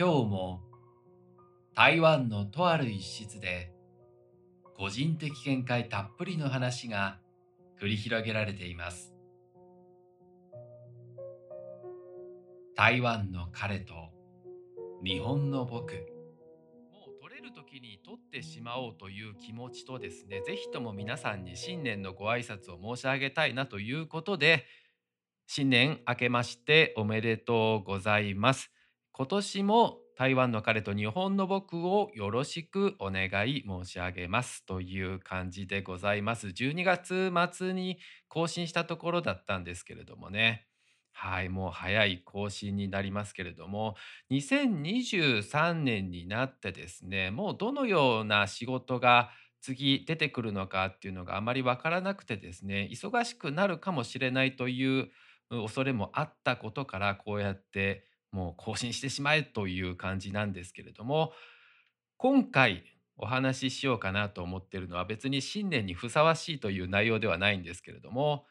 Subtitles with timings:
[0.00, 0.60] 今日も
[1.74, 3.72] 台湾のとある一室で
[4.76, 7.18] 個人的見解たっぷりの話が
[7.82, 9.12] 繰り広げられています。
[12.76, 13.94] 台湾の彼と
[15.02, 15.94] 日本の僕。
[16.92, 24.64] もう取れる時に取ってしまおうという気持ちとですねぜひとも皆さんに新年のご挨拶を申し上げたいなということで
[25.48, 28.70] 新年明けましておめでとうございます。
[29.18, 36.46] 今年も台湾の彼と日本の僕をよろしくお願い申し上げますという感じでございます。
[36.46, 40.68] 12月末に更新したところだったんですけれどもね。
[41.10, 43.96] はい、もう早い更新になりますけれども、
[44.30, 55.10] 2023年になってですね、もうどのような仕事が次出てくるのかっていうのがあまりわからなくてですね、忙しくなるかもしれないという
[55.50, 61.32] 恐れもあったことから、こうやってもう更新してしまえという感じなんですけれども、
[62.16, 62.84] 今回
[63.16, 68.44] お話ししようかなと思っているのは別に新年にふさわしいという内容ではないんですけれども、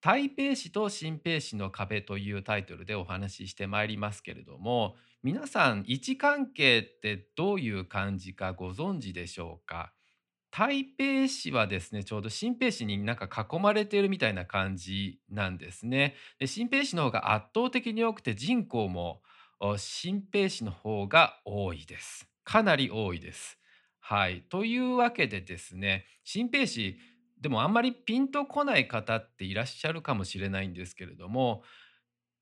[0.00, 9.92] 台北市と新北市の壁というタイトルでお話ししてまいりますけれども、皆さん位置関係ってどういう感じかご存知でしょうか？
[10.56, 16.14] 台北市はですね、ちょうど新北市になんか囲まれているみたいな感じなんですね。
[16.38, 19.20] で、新北市の方が圧倒的に多くて人口も
[19.76, 22.26] 新北市の方が多いです。
[22.42, 23.58] かなり多いです。
[24.00, 24.44] はい。
[24.48, 26.98] というわけでですね、新北市、
[27.38, 31.64] でもあんまりピンとこない方っていらっしゃるかもしれないんですけれども、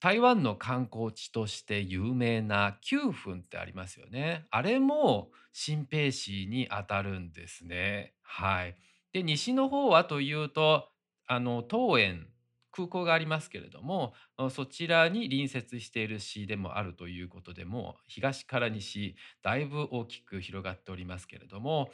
[0.04, 4.44] 台湾の観光地として有名な九分ってありますよね。
[4.50, 8.12] あれも新北市にあたるんですね。
[8.20, 8.76] はい。
[9.14, 10.90] で、西の方はというと、
[11.26, 12.26] あの、桃園、
[12.70, 14.12] 空港がありますけれども、
[14.50, 21.88] そちらに隣接している市でもあるということでも東から西、だいぶ大きく広がっておりますけれども、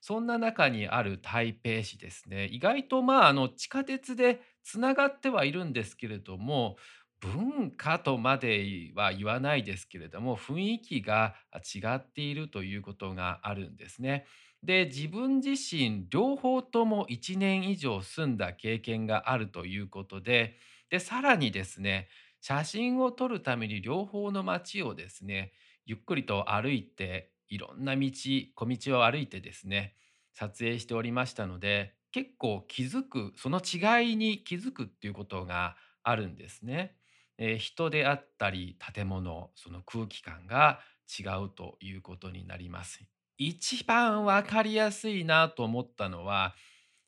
[0.00, 2.46] そんな中にある台北市ですね。
[2.46, 6.76] 意外とまあ、あの、地下鉄でつながってはいるんですけれども、
[7.24, 11.34] 文化とまでは言わないですけれども、雰囲気が
[11.74, 14.26] 違っているということがあるんですね。
[14.62, 20.58] で、自分自身両方とも1年以上住んだ経験があるということで、
[20.90, 22.08] で、さらにですね、
[22.40, 25.52] 写真を撮るために両方の街をですね、
[25.86, 28.10] ゆっくりと歩いて、いろんな道、
[28.54, 29.96] 小道を歩いてですね、
[30.32, 36.96] 撮影しておりましたので、結構気づく、その違いに気づくっていうことがあるんですね。
[37.38, 40.80] えー人であったり建物、その空気感が
[41.18, 43.04] 違うということになります。
[43.38, 46.54] 一番わかりやすいなと思ったのは、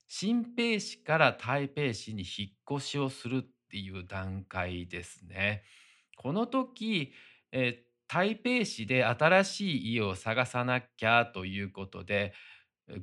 [0.09, 5.63] 新北市から台北市に引っ越しをするっていう段階ですね。
[6.17, 7.13] この時、
[7.53, 12.35] えー台北市で新しい家を探さなきゃということで、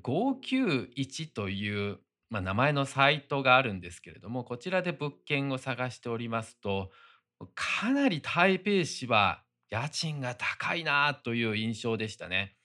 [0.02, 6.90] 591という、まあ、名前のサイトがあるんですけれども、こちらで物件を探しておりますと、
[7.56, 12.56] かなり台北市は家賃が高いなという印象でしたね。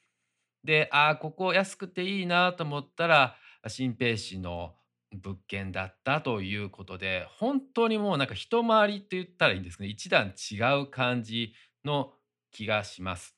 [0.65, 4.75] で、あ、ここ安くていいなと思ったら、新北市の
[5.13, 9.89] 物件だったということで、本当にもうなんか一回りって言ったらいいんですね。
[9.89, 12.13] 一段違う感じの
[12.51, 13.37] 気がします。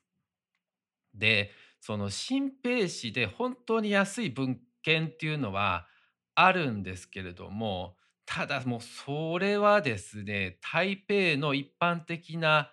[1.14, 5.86] で、その新北市で本当に安い物件っていうのは
[6.34, 7.96] あるんですけれども、
[8.32, 12.72] ただもうそれはですね、台北の一般的な、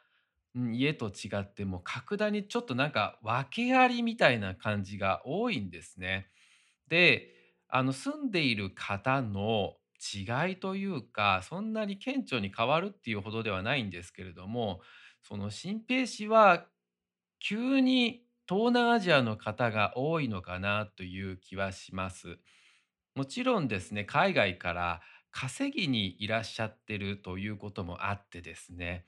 [0.55, 6.29] 家と違ってもう格段にちょっとなんか訳ありみたいな感じが多いんですね。
[6.87, 7.33] で、
[7.69, 9.77] あの住んでいる方の
[10.13, 14.81] 違いというか、そんなに顕著に変わるっていうほどではないんですけれども、
[15.23, 16.67] その新平氏は
[17.39, 22.39] 急に東南アジアの方が多いのかなという気はします。
[23.15, 25.01] もちろんですね、海外から
[25.31, 29.05] 稼ぎにいらっしゃってるということもあってですね、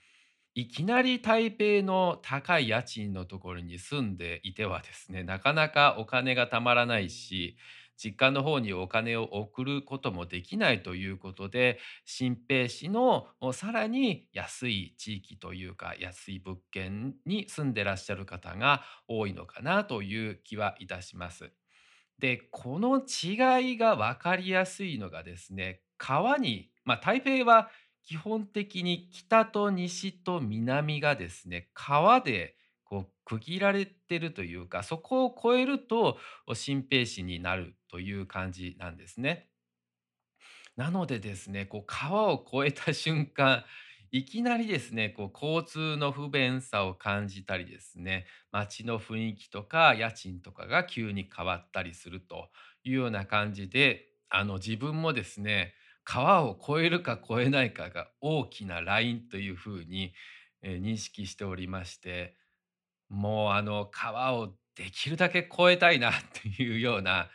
[0.56, 7.58] いきなり台北の高い家賃のところに住んでいてはですね、なかなかお金がたまらないし、
[7.98, 21.54] 実家の方にお金を送ることもできないということで、新北市のさらに安い地域というか、安い物件に住んでらっしゃる方が多いのかなという気はいたします。
[22.20, 27.70] で、この違いが分かりやすいのがですね、川に、まあ、台北は
[28.04, 36.18] 基本的に北と西と南がですね、川でこう区切られてるというか、そこを越えると
[36.56, 39.50] 新北市になるという感じなんですね。
[40.76, 43.66] なのでですね、こう川を越えた瞬間、
[44.12, 52.50] いきなりですね、こう交通の不便さを感じたりですね、街の雰囲気とか家賃とかが急に変わったりすると
[52.84, 55.74] いうような感じで、あの自分もですね、
[56.10, 60.12] 川を越えるか越えないかが大きなラインというふうに、
[60.64, 62.36] え認識しておりまして、
[63.10, 67.30] もうあの川をできるだけ越えたいなっていうような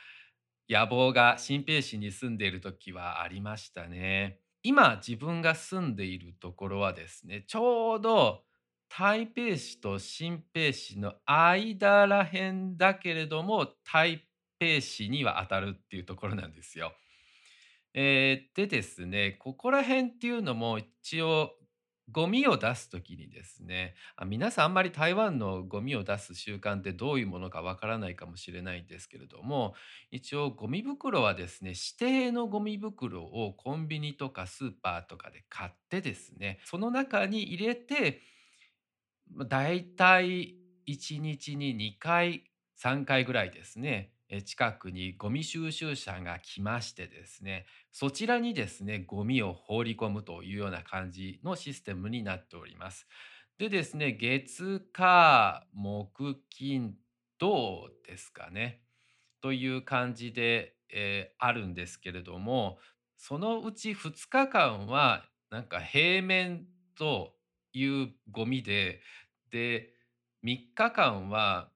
[0.69, 4.41] 野望が新平市に住んでいる時はありましたね。
[4.65, 8.43] 今自分が住んでいるところはですね、ちょうど
[8.89, 14.27] 台北市と新北市の間らへんだけれども、台
[14.59, 16.93] 北市には当たるっていうところなんですよ。
[17.95, 21.53] えーでですね、ここら辺っていうのも一応
[22.11, 29.75] ゴミを出すときにですね、あ、皆さんあんまり台湾のゴミを出す習慣ってどういうものかわからないかもしれないんですけれども、
[30.11, 38.21] 一応ゴミ袋はですね、指定のゴミ袋をコンビニとかスーパーとかで買ってですね、その中に入れて、
[39.49, 40.57] だいたい
[40.87, 42.45] 1日に2回、
[42.77, 44.14] 3回ぐらいですね、
[44.45, 53.07] 近くにゴミ収集車が来ましてですね、そちらにですね、ゴミを放り込むというような感じのシステムになっております。
[53.59, 56.97] でですね、月、火、木、金、
[57.39, 58.83] 土ですかね。
[59.41, 62.79] という感じで、えーあるんですけれども、
[63.17, 66.67] そのうち2日間はなんか平面
[66.97, 67.35] と
[67.73, 69.03] いうゴミで、
[69.51, 69.93] で、
[70.43, 71.71] 3日間は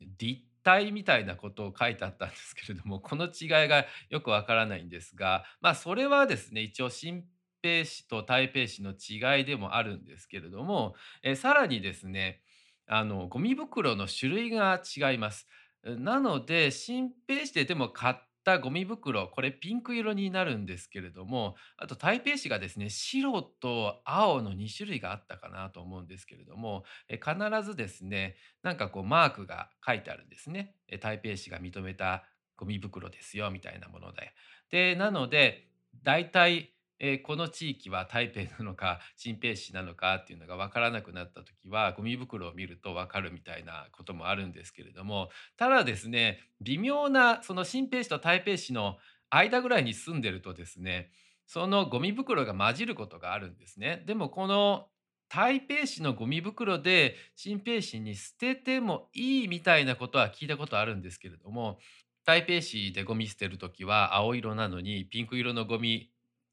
[0.00, 7.24] 立体みたいなことを書いてあったんですけれども、この違いがよくわからないんですが、まあ、それはですね、一応新
[7.62, 12.42] 北市と台北市の違いでもあるんですけれども、え、さらにですね、
[12.86, 15.46] あの、ゴミ袋の種類が違います。
[15.84, 30.74] なので、新平市ででも買ったゴミ袋、これピンク色になるんですけれども、あと台北市がですね、白と青の2種類があったかなと思うんですけれども、え、必ずですね、なんかこうマークが書いてあるんですね。
[31.00, 32.24] 台北市が認めた
[32.56, 34.32] ゴミ袋ですよみたいなもので。
[34.70, 35.68] で、なので、
[36.02, 48.98] 大体たい、え、この地域は台北なのか、 新北市なのかっていうのが分からなくなった時は、ゴミ袋を見ると分かるみたいなこともあるんですけれども、ただですね、微妙なその新北市と台北市の
[49.30, 51.10] 間ぐらいに住んでるとですね、
[51.46, 54.02] そのゴミ袋が混じることがあるんですね。
[54.06, 54.88] でもこの
[55.28, 61.78] 台北市のゴミ袋で新北市に捨ててもいいみたいなことは聞いたことあるんですけれども、
[62.24, 66.11] 台北市でゴミ捨てるときは青色なのにピンク色のゴミ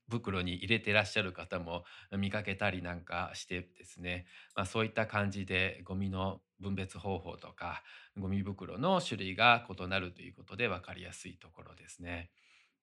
[0.09, 1.83] 袋に入れてらっしゃる方も
[2.17, 4.25] 見かけたりなんかしてですね、
[4.55, 7.83] まあ、そういった感じでゴミの分別方法とか
[8.17, 12.29] ゴミ袋の種類が異なるということで分かりやすいところですね。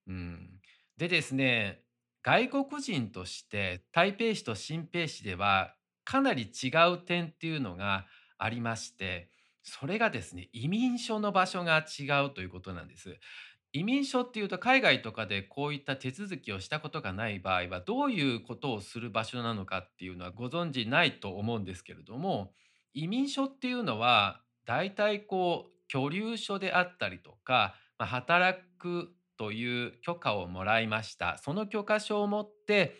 [0.07, 0.61] うん、
[0.97, 1.83] でですね
[2.23, 5.75] 外国人として台北市と新北市では
[6.05, 8.07] かなり違う点っていうのが
[8.39, 9.31] ありまして
[9.63, 13.19] それがですね移民所の場所が違うということなんです。
[13.77, 22.53] 移民書っていうと海外とかでこういった手続きをしたことがない場合はどういうことをする場所なのかっていうのはご存知ないと思うんですけれども
[22.95, 31.37] 移民書っていうのは大体こう居留所であったりとか、まあ、働くという許可をもらいました。
[31.37, 32.95] その許可証を持って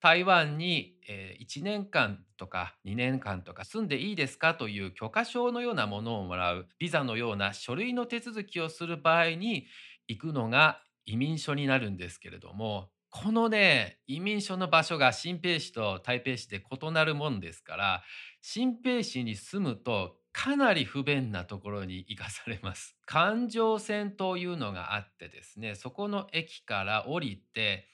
[0.00, 0.98] 台湾に、
[1.40, 9.66] 1年間とか2年間とか住んでいいですかという許可証のようなものをもらうビザのような書類の手続きをする場合に
[10.08, 18.02] 行くのが移民所になるんですけれどもこのね移民所の場所が新北市と台北市で異なるもんですから
[18.40, 22.96] 新北市に住むとかなり不便なところに行かされます。
[23.06, 27.86] 環状線というのがあってですねそこの駅から降りて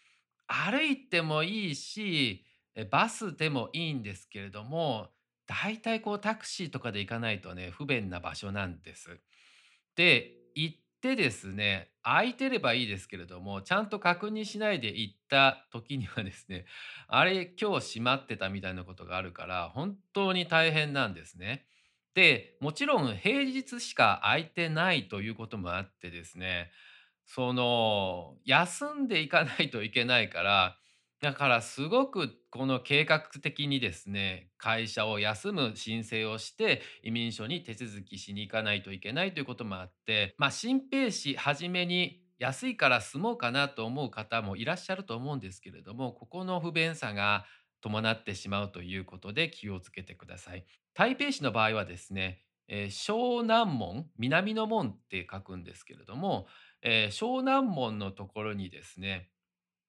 [0.50, 2.44] 歩いてもいいし、
[2.90, 5.10] バスでもいいんですけれども、
[5.46, 9.20] だいたいこうタクシーとかで行かないとね、不便な場所なんです。
[9.94, 16.66] で、行ってですね、空いてればいいですけれども、ちゃんと確認しないで行った時にはですね、
[17.08, 21.66] あれ、今日閉まってたみたいなことがあるから、本当に大変なんですね。
[22.14, 26.70] で、もちろん平日しか空いてないということもあってですね、
[27.26, 30.79] その、休んでいかないといけないから、
[31.20, 47.44] だからすごくこの計画的にですね、会社を休む申請をして、移民署に手続きしに行かないといけないということもあって、まあ、新兵士初めに安いから住もうかなと思う方もいらっしゃると思うんですけれども、ここの不便さが
[47.82, 50.64] 伴ってしまうということで気をつけてください。
[50.94, 56.46] 台北市の場合はですね、えー湘南門、南の門って書くんですけれども、
[56.80, 59.28] えー湘南門のところにですね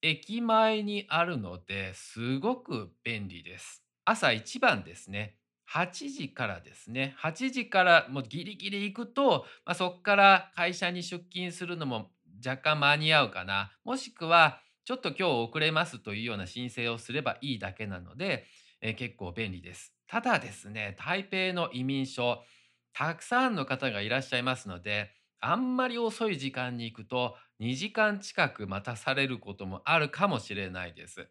[0.04, 3.84] 駅前にあるのですごく便利です。
[4.04, 5.38] 朝一番ですね。
[5.72, 7.16] 8時からですね。
[7.22, 12.10] 8時からもうギリギリ行くと、まあ、そっから会社に出勤するのも
[12.44, 13.74] 若干間に合うかな。
[13.84, 18.46] もしくは、ちょっと今日遅れますというような申請をすればいいだけなので、
[18.82, 19.94] えー結構便利です。
[20.08, 22.44] ただですね、台北の移民所、
[22.92, 31.30] たくさんの方がいらっしゃいますので、あんまり遅い時間に行くと2時間近く待たされることもあるかもしれないです。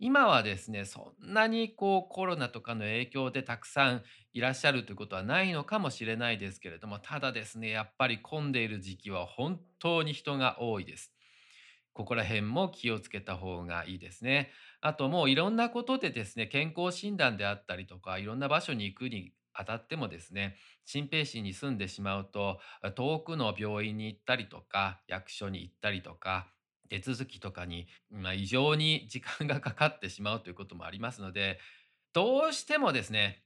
[0.00, 11.14] 今はですね、そんなにこうコロナとかの影響でたくさんいらっしゃるということはないのかもしれないですけれども、ただですね、やっぱり混んでいる時期は本当に人が多いです。
[11.92, 14.50] ここら辺も気をつけた方がいいですね。
[14.80, 22.60] あともういろんなことでですね、健康診断であったりとか、いろんな場所に行くにあたってもですね、新兵市に住んでしまうと、
[22.94, 26.52] 遠くの病院に行ったりとか、役所に行ったりとか、
[26.88, 31.58] 手続きとかに、まあ、異常に時間がかかってしまうということもありますので、
[32.12, 33.44] どうしてもですね、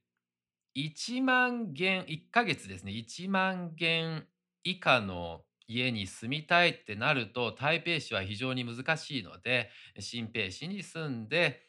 [0.75, 4.27] 1万元、1ヶ月ですね、1万元
[4.65, 11.63] 以下の家に住みたいってなると、台北市は非常に難しいので、新北市に住んで、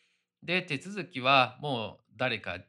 [0.43, 2.60] で、手続きはもう誰か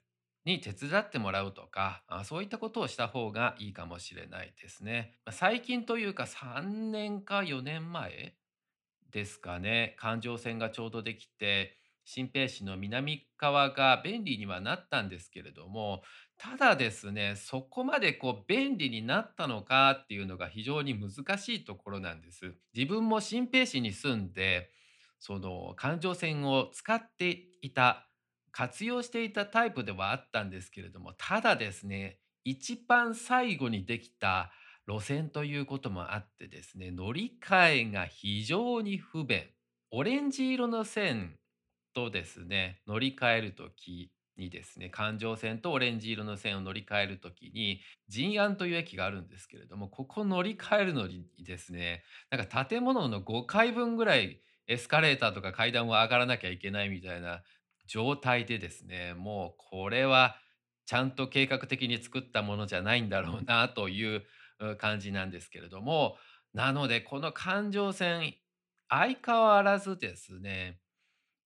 [0.44, 5.14] に手伝ってもらうとか、あそういったことをした方がいいかもしれないですね。
[5.25, 8.37] まあ最近というか3年か4年前
[9.11, 9.94] ですかね。
[9.99, 16.02] 環状線がちょうどできて、新平市の南側が便利にはなったんですけれども、
[16.37, 22.56] ただですね、そこまでこう便利になったのかっていうのが非常に難しいところなんです。
[22.75, 24.70] 自分も新平市に住んで、
[25.18, 28.09] その環状線を使っていた、
[28.52, 34.50] 活用していたタイプではあったんですけれども、ただですね、一番最後にできた
[34.88, 39.45] 路線ということもあってですね、乗り換えが非常に不便。
[39.92, 41.38] オレンジ色の線
[41.95, 57.42] とですね、乗り換えるときにですね、環状線とオレンジ色の線を乗り換えるときに、仁安という駅があるんですけれども、ここ乗り換えるのにですね、なんか建物の5階分ぐらいエスカレーターとか階段を上がらなきゃいけないみたいな
[57.90, 60.37] 状態でですね、もうこれは
[60.87, 64.25] ちゃんと計画的に作ったものじゃないんだろうなという
[64.78, 66.16] 感じなんですけれども、
[66.54, 68.35] なのでこの環状線、
[68.88, 70.80] 相変わらずですね、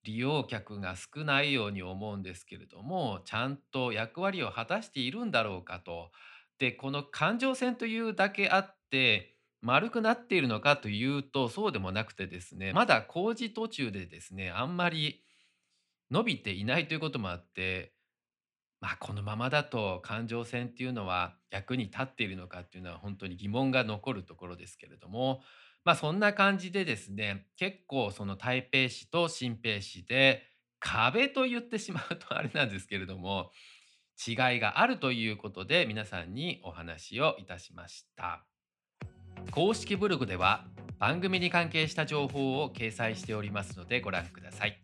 [0.03, 6.11] 利用客が少ないように思うんですけれども、ちゃんと役割を果たしているんだろうかと。
[6.59, 15.23] で、この環状線というだけあって、丸くなっているのかというと、そうでもなくてですね、まだ工事途中でですね、あんまり
[16.11, 17.93] 伸びていないということもあって、
[18.81, 25.41] まあ、このままだと環状線っていうのは役に立っているのかっていうのは本当に疑問が残るところですけれども、
[25.85, 30.43] まあ、そんな感じでですね、結構その台北市と新北市で
[30.81, 33.51] 壁と言ってしまうと あれなんですけれども、
[34.27, 38.45] 違いがあるということで皆さんにお話をいたしました。
[39.51, 40.67] 公式ブログでは
[40.99, 44.84] 番組に関係した情報を掲載しておりますのでご覧ください。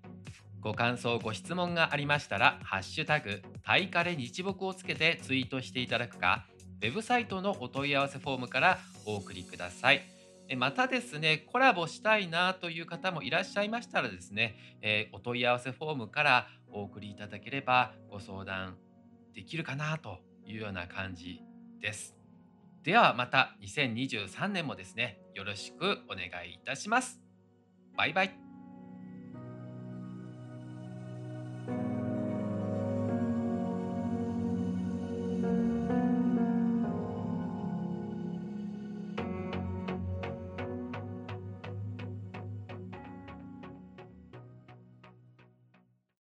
[0.61, 6.45] ご感想、ご質問がありましたら、ハッシュタグ、タイカレ日木をつけてツイートしていただくか、
[6.83, 10.03] ウェブサイトのお問い合わせフォームからお送りください。
[10.57, 18.77] またですね、コラボしたいなという方もいらっしゃいましたらですね、えーお問い合わせフォームからお送りいただければご相談
[19.35, 21.41] できるかなというような感じ
[21.81, 22.17] です。
[22.83, 27.21] ではまた2023年もですね、よろしくお願いいたします。
[27.97, 28.50] バイバイ。